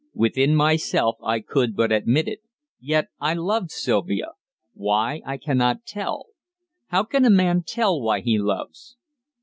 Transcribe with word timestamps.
Within 0.15 0.55
myself 0.55 1.17
I 1.23 1.41
could 1.41 1.75
but 1.75 1.91
admit 1.91 2.27
it. 2.27 2.39
Yet 2.79 3.09
I 3.19 3.35
loved 3.35 3.69
Sylvia. 3.69 4.29
Why, 4.73 5.21
I 5.27 5.37
cannot 5.37 5.85
tell. 5.85 6.29
How 6.87 7.03
can 7.03 7.23
a 7.23 7.29
man 7.29 7.61
tell 7.61 8.01
why 8.01 8.21
he 8.21 8.39
loves? 8.39 8.97